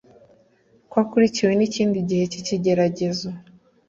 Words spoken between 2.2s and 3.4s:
cy'ikigeragezo